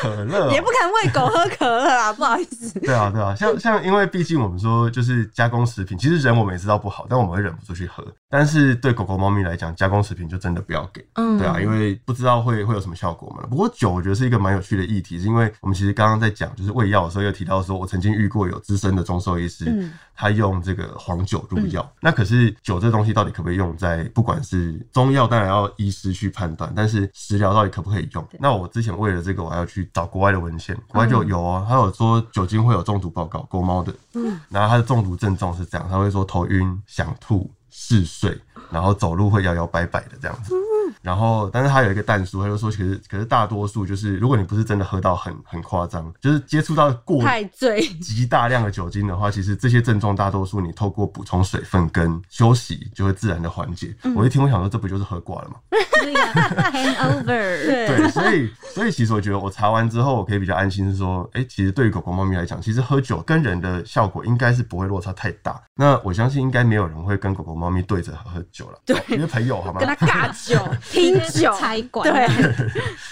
[0.02, 2.80] 可乐哦、 也不敢喂狗喝可乐啊， 不好意思。
[2.80, 8.04] 对啊，对啊，像像，因为毕竟我们说就是加工食品，其实人我们也知道不好，但我们会忍不住去喝。
[8.32, 11.06] 但是对狗狗、猫咪来讲，加工食品就真的不要给。
[11.16, 13.46] 嗯对啊，因为不知道会会有什么效果嘛。
[13.50, 21.92] 不过酒我觉得是一个蛮有趣的议题，是因为我们其实刚刚在讲就是喂药的时候，有提到说我曾经遇过有资深的中兽医师，嗯他用这个黄酒入药。
[22.00, 28.26] 那可是酒这东西到底可不可以用在不管是中药，当然要医师去判断，但是食疗到底可不可以用？
[28.40, 40.54] 那我之前为了这个，我还要去找国外的文献，国外就有哦，他有说酒精会有中毒报告，狗猫的，嗯然后它的中毒症状是这样，他会说头晕、想吐、嗜睡，然后走路会摇摇摆摆的这样子。
[41.02, 47.82] 然后，但是他有一个淡数，他就说，其实可是大多数就是，如果你不是真的喝到很很夸张，就是接触到过太醉。
[48.02, 53.96] 极大量的酒精的话，其实这些症状大多数你透过补充水分跟休息就会自然的缓解。
[54.16, 55.56] 我一听，我想说，这不就是喝挂了吗？
[56.72, 57.26] hangover。
[57.28, 65.62] 对，所以所以其实我觉得我查完之后，我可以比较安心，是说，哎、其实对于狗狗、猫咪来讲，其实喝酒跟人的效果应该是不会落差太大。
[65.76, 69.88] 那我相信应该没有人会跟狗狗、猫咪对着喝喝酒了，对，因为朋友好吗 跟？
[69.88, 70.60] 他尬酒、
[70.92, 72.12] 拼酒、才管。
[72.12, 72.28] 对。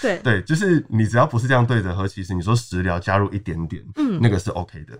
[0.00, 4.94] 对，对，就是你只要不是这样对着喝，其实你说食疗加入一点点，嗯，那个是 OK 的。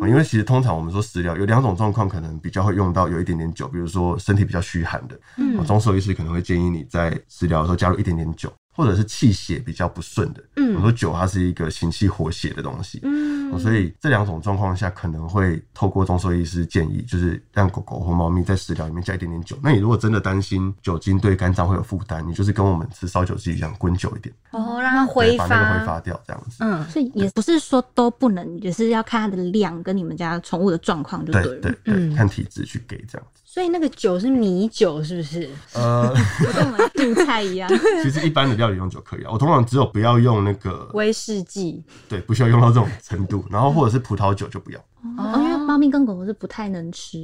[0.00, 19.58] 哦因为其实通常我们说食疗有两种状况，可能比较会用到有一点点酒，比如说身体比较虚寒的，嗯，中兽医师可能会建议你在食疗的时候加入一点点酒，或者是气血比较不顺的，嗯，我说酒它是一个行气活血的东西，嗯，所以这两种状况下可能会透过中兽医师建议，就是让狗狗或猫咪在食疗里面加一点点酒。
[19.60, 25.96] 那你如果真的担心酒精对肝脏会有负担，你就是跟我们吃烧酒鸡一样，滚酒一点，哦，让它对挥把那个挥发。
[25.96, 26.58] 掉，这样子。
[26.60, 31.60] 嗯，所以也不是说都不能，也是要看它的量跟你们家宠物的状况就对了。
[31.60, 33.40] 对对，看体质去给这样子。
[33.56, 35.48] 所以那个酒是米酒，是不是？
[35.72, 36.12] 呃，
[36.52, 37.66] 跟我们炖菜一样。
[38.04, 41.82] 其实一般的料理用酒可以啊，我通常只有不要用那个，威士忌。
[42.06, 44.80] 对，不需要用到这种程度，然后或者是葡萄酒就不要。
[45.18, 47.18] 哦，因为猫咪跟狗狗是不太能吃。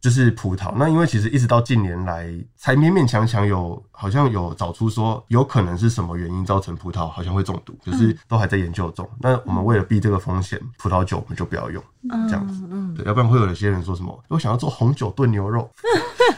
[0.00, 9.08] 就是葡萄，那因为其实一直到近年来才勉勉强强有好像有找出说有可能是什么原因造成葡萄好像会中毒，就是都还在研究中。
[9.20, 11.82] 那我们为了避这个风险，葡萄酒我们就不要用
[12.28, 15.70] 这样子，嗯，对，要不然会有一些人说什么我想要做红酒炖牛肉，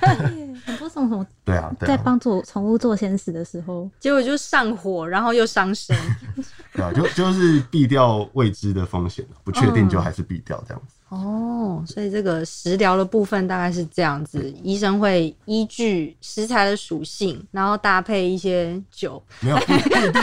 [0.67, 1.27] 很多种什么？
[1.45, 5.97] 对啊，对啊，在帮助宠物做鲜食的时候，结果就上火，然后又伤身。
[6.73, 10.95] 对啊，就就是避掉未知的风险，不确定就还是避掉这样子。
[11.11, 20.23] 哦，所以这个食疗的部分大概是这样子，医生会依据食材的属性，然后搭配一些酒，没有，不不一定，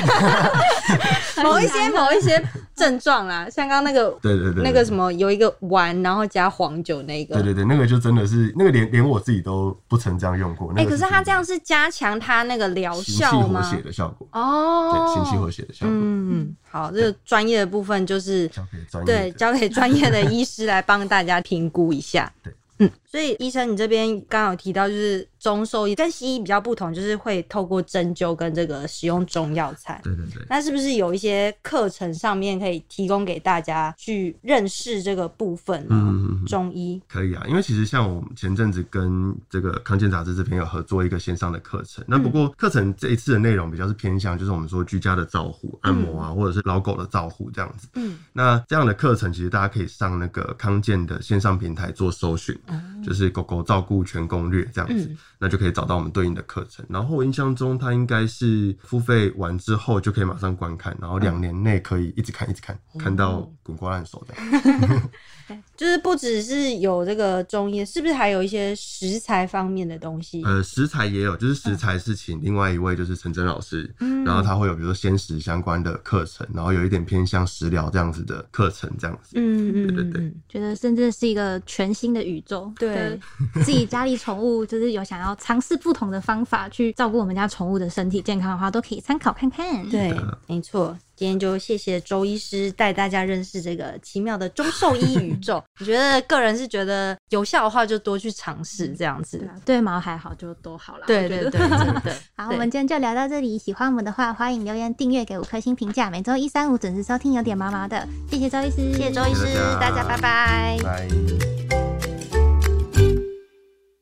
[1.43, 2.43] 某一些某一些
[2.81, 7.35] 症状啦，像刚刚那个对对对，那个什么有一个丸，然后加黄酒那个。
[7.35, 10.71] 对对对，那个就真的是那个连连我自己都不曾这样用过。
[10.71, 13.61] 哎、那个可是它这样是加强它那个疗效吗？
[13.61, 22.33] 活血的效果，哦，对，心气活血的效果，嗯，好，这个专业的部分就是交给专业对交给专业的医师来帮大家评估一下。
[22.41, 22.51] 对。
[22.79, 29.99] 嗯，所以医生，你这边刚刚有提到，就是中兽医跟西医比较不同，就是会透过针灸跟这个使用中药材。
[30.03, 30.45] 对对对。
[30.47, 35.87] 那是不是有一些课程上面可以提供给大家去认识这个部分呢？
[35.89, 47.87] 嗯嗯嗯中医，可以啊，因为其实像我们前阵子跟这个康健杂志这边有合作一个线上的课程，那不过课程这一次的内容比较是偏向，就是我们说居家的照护、按摩啊，或者是老狗的照护这样子。
[47.95, 52.55] 嗯，那这样的课程其实大家可以上那个康健的线上平台做搜寻，
[53.03, 55.15] 就是狗狗照顾全攻略这样子。
[55.41, 56.85] 那就可以找到我们对应的课程。
[56.87, 64.35] 然后我印象中，它应该是付费完之后就可以马上观看，然后两年内可以一直看一直看，看到滚瓜烂熟的。
[65.75, 70.43] 就是不只是有这个中医，是不是还有一些食材方面的东西？
[70.43, 79.31] 呃，食材也有，就是食材是请另外一位就是陈真老师，嗯然后他会有比如说鲜食相关的课程，然后有一点偏向食疗这样子的课程这样子。
[79.35, 82.71] 嗯嗯对对对嗯觉得甚至是一个全新的宇宙。
[82.77, 83.19] 对，
[83.63, 89.87] 自己家里宠物就是有想要尝试不同的方法去照顾我们家宠物的身体健康的话，都可以参考看看。
[89.89, 90.13] 对，
[90.47, 90.97] 没错。
[91.21, 95.63] 今天就谢谢周医师带大家认识这个奇妙的中兽医宇宙。
[95.79, 99.47] 我觉得个人是觉得有效的话，就多去尝试这样子对。
[99.47, 101.03] 啊，对毛还好就都好了。
[101.05, 102.11] 对对对，真的。
[102.35, 103.55] 好，我们今天就聊到这里。
[103.55, 106.09] 喜欢我们的话，欢迎留言、订阅、给五颗星评价。
[106.09, 108.07] 每周一、三、五准时收听，有点毛毛的。
[108.27, 110.77] 谢谢周医师，谢谢周医师谢谢大，家大家拜拜。
[110.83, 111.07] 拜。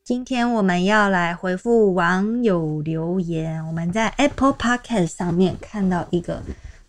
[0.06, 3.62] 今天我们要来回复网友留言。
[3.66, 6.42] 我们在 Apple Podcast 上面看到一个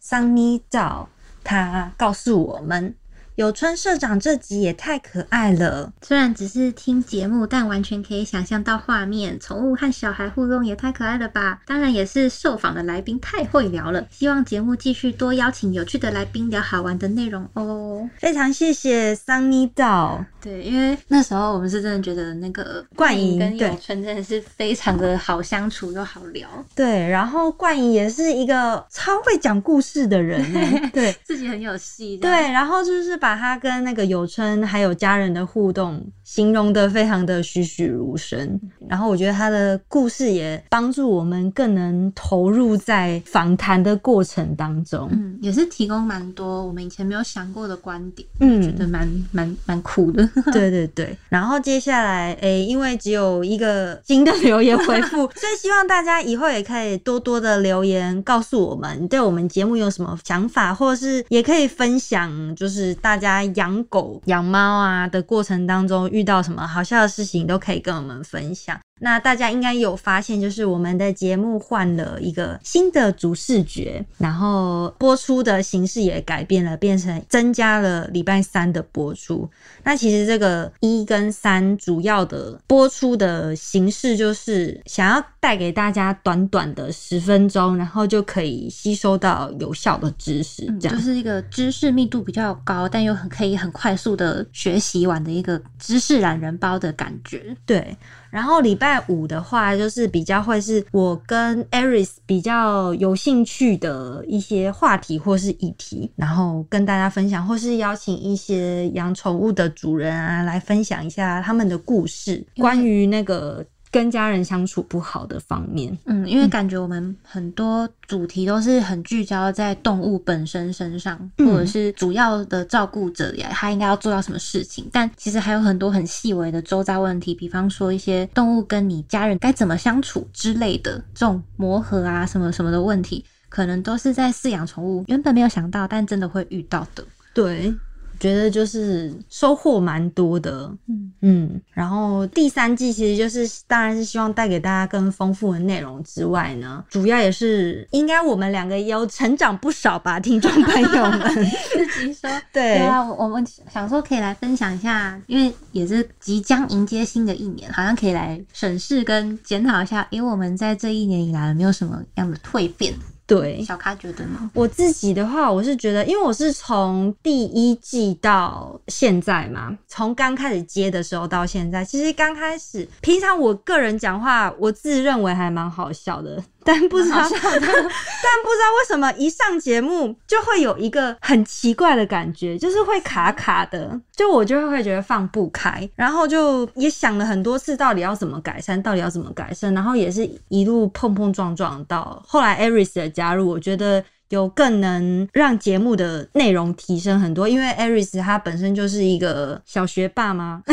[0.04, 1.08] 桑尼照，
[1.44, 2.96] 他告诉我们，
[3.36, 5.92] 有春社长这集也太可爱了。
[6.02, 11.62] 虽然只是听节目，但完全可以想象到画面，宠物和小孩互动也太可爱了吧！
[11.66, 18.10] 当然也是受访的来宾太会聊了，希望节目继续多邀请有趣的来宾聊好玩的内容哦。
[18.18, 20.24] 非常谢谢 Sunny 照。
[20.42, 30.60] 对，因为那时候我们是真的觉得那个冠莹对跟有春真的是非常的好相处又好聊，对，然后冠莹也是一个超会讲故事的人呢。
[30.92, 32.18] 对自己很有戏。
[32.18, 38.60] 对，，然后就是把他跟那个有春还有家人的互动形容的非常的栩栩如生。
[38.92, 45.08] 然后我觉得他的故事也帮助我们更能投入在访谈的过程当中。
[45.14, 50.30] 嗯，也是提供蛮多我们以前没有想过的观点，嗯觉得蛮蛮蛮酷的。
[50.52, 68.78] 对对对，然后接下来，诶，因为只有一个新的留言回复， 所以希望大家以后也可以多多的留言告诉我们，对我们节目有什么想法，或者是也可以分享，就是大家养狗、养猫啊的过程当中遇到什么好笑的事情，都可以跟我们分享。
[69.04, 79.50] 那大家应该有发现，就是我们的节目换了一个新的主视觉，然后播出的形式也改变了，变成增加了礼拜三的播出。
[79.84, 90.96] 那其实这个一跟三主要的播出的形式，就是想要带给大家短短的十分钟，然后就可以吸收到有效的知识，这样。
[90.96, 97.58] 就是一个知识密度比较高，但又很可以很快速的学习完的一个知识懒人包的感觉。
[97.66, 97.98] 对，
[98.32, 115.96] 然后礼拜五的话，就是比较会是我跟 Aris 比较有兴趣的一些话题或是议题，然后跟大家分享，或是邀请一些养宠物的主人啊来分享一下他们的故事，关于那个跟家人相处不好的方面。
[116.06, 124.90] 嗯，因为感觉我们很多主题都是很聚焦在动物本身身上，嗯或者是主要的照顾者呀，他应该要做到什么事情。
[124.92, 137.04] 但其实还有很多很细微的周遭问题，比方说一些动物跟你家人该怎么相处之类的这种磨合啊，什么什么的问题，可能都是在饲养宠物原本没有想到，但真的会遇到的。
[137.34, 137.74] 对，
[138.22, 140.72] 觉得就是收获蛮多的。
[140.88, 151.22] 嗯嗯，然后第三季其实就是当然是希望带给大家更丰富的内容之外呢，主要也是应该我们两个也有成长不少吧，听众朋友们。
[151.74, 152.30] 自己说。
[152.54, 162.94] 对对啊，我我们想说可以来分享一下，因为也是即将迎接新的一年，好像可以来审视跟检讨一下，因为我们在这一年以来有没有什么样的蜕变？
[163.28, 164.50] 对，小咖觉得呢？
[164.54, 194.04] 我自己的话，我是觉得，因为我是从第一季到现在嘛，从刚开始接的时候到现在，其实刚开始，平常我个人讲话，我自认为还蛮好笑的，但不知道， 但不知道为什么一上节目就会有一个很奇怪的感觉，就是会卡卡的，就我就会觉得放不开，然后就也想了很多次，到底要怎么改善，到底要怎么改善，然后也是一路碰碰撞撞到后来 Aris 的加入，我觉得。
[194.32, 200.64] 有更能让节目的内容提升很多，因为 Aris 他本身就是一个小学霸嘛，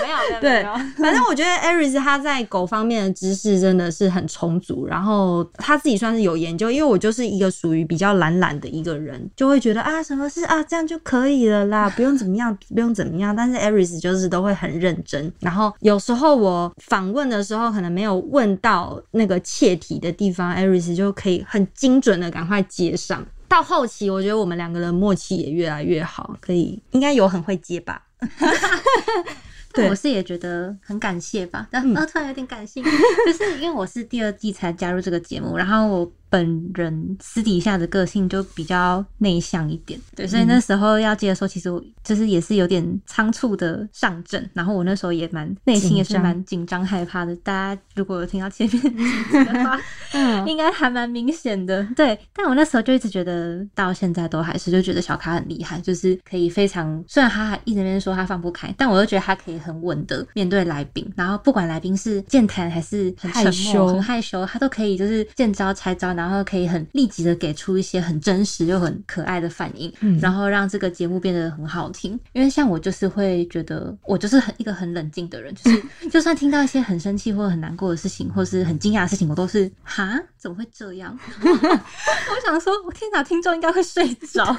[0.00, 0.62] 没有没有对，
[1.02, 13.34] 反正我觉得 Aris 他在狗方面的知识真的是很充足，然后他自己算是有研究，因为我就是一个属于比较懒懒的一个人，就会觉得啊什么事啊这样就可以了啦，不用怎么样，不用怎么样。
[13.34, 23.24] 但是 Aris 就是都会很认真，然后有时候我访问的时候可能没有问到那个切题的地方，Aris 就可以很精准的赶快接上。
[23.46, 28.02] 到后期，我觉得我们两个人默契也越来越好，可以应该有很会接吧。
[29.74, 29.88] 对。
[29.88, 31.94] 我是也觉得很感谢吧，但、嗯。
[32.06, 47.36] 突然有点感性，就是因为我是第二季才加入这个节目，然后我本人私底下的个性就比较内向一点，对，所以那时候要接的时候，其实我就是也是有点仓促的上阵，然后我那时候也蛮内心也是蛮紧张害怕的。
[47.36, 49.80] 大家如果有听到前面的话，
[50.12, 51.86] 嗯，应该还蛮明显的。
[51.94, 63.84] 对，但我那时候就一直觉得，到现在都还是就觉得小卡很厉害，就是可以非常，虽然他还一直在说他放不开，但我又觉得他可以很稳的面对来宾，然后不管来宾是健谈还是很沉害羞。
[63.84, 72.18] 默、很害羞，他都可以就是见招拆招，然后可以很立即的给出一些很真实又很可爱的反应，嗯然后让这个节目变得很好听。
[72.32, 81.18] 因为像我就是会觉得，我就是很一个很冷静的人，就是 就算听到一些很生气或很难过的事情，或是很惊讶的事情，我都是哈怎么会这样？
[81.44, 84.54] 我想说，我天哪，听众应该会睡着。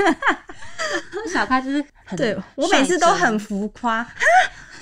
[1.32, 4.13] 小咖就是很对我每次都很浮夸，哈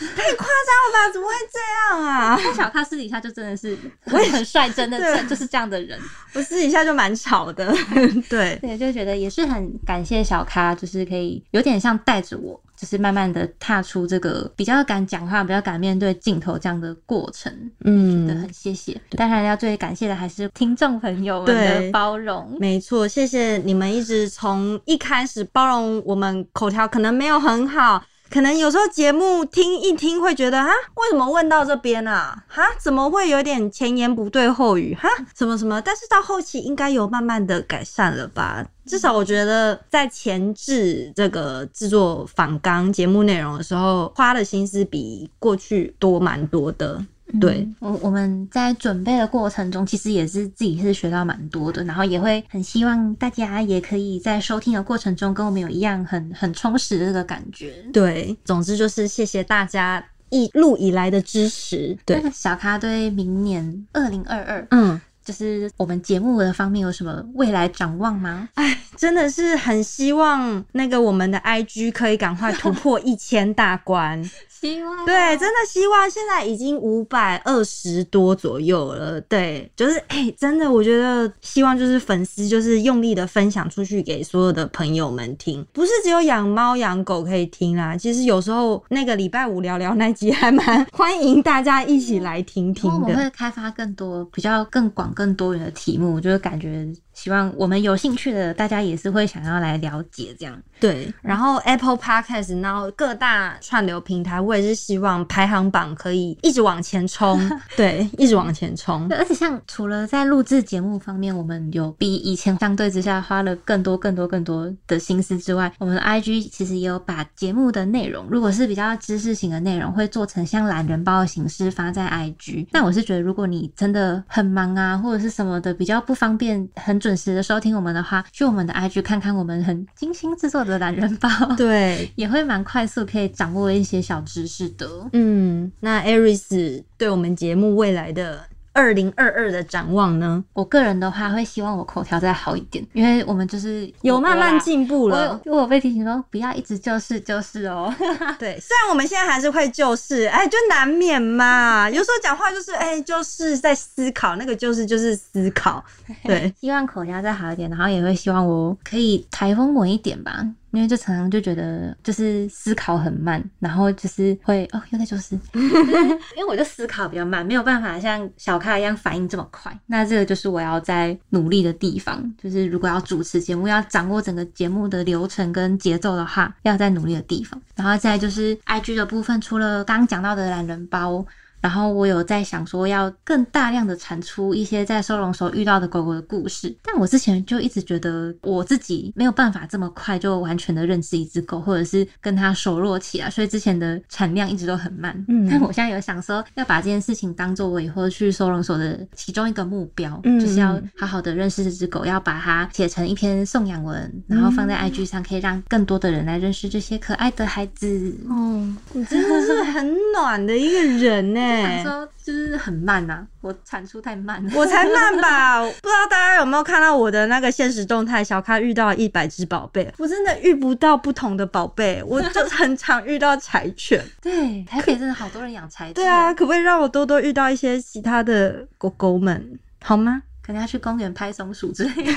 [0.08, 1.14] 太夸张了吧？
[1.14, 2.38] 怎么会这样啊？
[2.38, 6.00] 真，小咖私底下就真的是我也很率真的，对就是这样的人。
[6.34, 7.74] 我私底下就蛮吵的，
[8.30, 17.54] 对，对，就觉得也是很感谢小咖，就是可以有点像带着我，就是慢慢的踏出这个比较敢讲话、比较敢面对镜头这样的过程。
[17.86, 22.58] 嗯的很谢谢，当然要最感谢的还是听众朋友们的包容。
[22.60, 32.44] 没错，谢谢你们一直从一开始包容我们口条可能没有很好，可能有时候节目听一听会觉得啊，为什么问到这边啊？
[32.48, 34.96] 哈，怎么会有点前言不对后语？
[34.96, 35.08] 哈，
[35.38, 35.80] 什么什么？
[35.82, 38.66] 但是到后期应该有慢慢的改善了吧？
[38.86, 47.06] 至少我觉得在前置这个制作仿纲节目内容的时候，花的心思比过去多蛮多的。
[47.42, 57.74] 对，我我们在准备的过程中，其实也是自己是学到蛮多的，然后也会很希望大家也可以在收听的过程中跟我们有一样很很充实的这个感觉。
[57.92, 61.98] 对，总之就是谢谢大家一路以来的支持。
[62.06, 68.48] 对，那小咖对明年二零二二，嗯，就是我们节目的方面有什么未来展望吗？
[68.96, 74.24] 真的是很希望那个我们的 IG 可以赶快突破一千大关。
[74.64, 79.20] 希望对，真的希望现在已经五百二十多左右了。
[79.20, 87.98] 对，就是哎、真的，我觉得希望就是粉丝就是用力的分享出去给所有的朋友们听，不是只有养猫养狗可以听啦。
[87.98, 92.96] 其实有时候那个礼拜五聊聊那集还蛮欢迎大家一起来听听的。
[92.96, 100.62] 我们会开发更多比较更广、更多元的题目，就是感觉希望我们有兴趣的大家也是会想要来了解这样。
[100.80, 107.40] 对，然后 Apple Podcast，然后各大串流平台，我也是希望排行榜可以一直往前冲，
[107.78, 109.18] 对，一直往前冲对，。
[109.18, 122.68] 而且像除了在录制节目方面，我们有比以前相对之下花了更多、更多、更多的心思之外，我们的 IG 其实也有把节目的内容，如果是比较知识型的内容，会做成像懒人包的形式发在 IG。
[122.72, 131.28] 那我是觉得，如果你真的很忙啊，或者是什么的比较不方便很准时的收听我们的话，去我们的 IG 看看我们很精心制作的懒人包，
[131.58, 134.88] 对， 也会蛮快速可以掌握一些小知识的。
[135.12, 138.40] 嗯，那 Aris 对我们节目未来的
[138.74, 140.44] 二零二二的展望呢？
[140.54, 145.40] 我个人的话，会希望我口条再好一点，因为我们就是有慢慢进步了。
[145.46, 147.94] 有我有被提醒说不要一直就是就是哦，
[148.40, 151.90] 对，虽然我们现在还是会就是，哎，就难免嘛。
[151.90, 155.84] 有时候讲话就是，哎，就是在思考，那个就是就是思考。
[156.26, 169.72] 对，希望口条再好一点，然后也会希望我可以台风稳一点吧，因为就常常就觉得就是思考很慢，然后就是会哦又在就是， 因为我就思考比较慢，没有办法像小咖一样反应这么快。
[169.86, 177.62] 那这个就是我要在努力的地方，就是如果要主持节目，要掌握整个节目的流程跟节奏的话，要在努力的地方。
[177.76, 181.24] 然后再就是 IG 的部分，除了刚刚讲到的懒人包。
[181.64, 186.76] 然后我有在想说，要更大量的产出一些在收容所遇到的狗狗的故事。
[186.84, 195.16] 但我之前就一直觉得我自己没有办法这么快就完全的认识一只狗，或者是跟它熟络起来，所以之前的产量一直都很慢。
[195.30, 208.14] 嗯但我现在有想说，要把这件事情当做我以后去收容所的其中一个目标，嗯就是要好好的认识这只狗，要把它写成一篇颂扬文，然后放在 IG 上，可以让更多的人来认识这些可爱的孩子。
[208.28, 211.53] 哦，你真的是很暖的一个人呢。
[211.62, 214.52] 想说就是很慢呐、我产出太慢了。
[214.56, 218.24] 我才慢吧， 不知道大家有没有看到我的那个现实动态？
[218.24, 224.04] 小咖遇到一百只宝贝，我真的遇不到不同的宝贝， 我就很常遇到柴犬。
[224.22, 225.94] 对，台北真的好多人养柴犬。
[225.94, 230.24] 对啊，，可不可以让我多多遇到一些其他的狗狗们，好吗？
[230.46, 232.12] 可能要去公园拍松鼠之类的。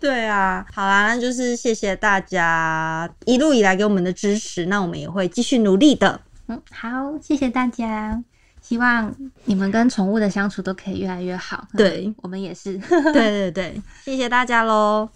[0.00, 6.18] 对啊，好啦，那就是谢谢大家一路以来给我们的支持，那我们也会继续努力的。
[6.50, 8.22] 嗯，好，谢谢大家。
[8.60, 11.66] 希望你们跟宠物的相处都可以越来越好。
[11.76, 12.76] 对我们也是。
[13.12, 15.08] 对对对，谢谢大家喽，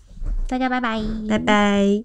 [0.46, 2.04] 大家拜拜，拜拜。